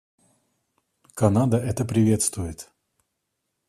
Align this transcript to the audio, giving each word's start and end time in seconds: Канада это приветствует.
Канада 1.13 1.57
это 1.59 1.85
приветствует. 1.85 2.71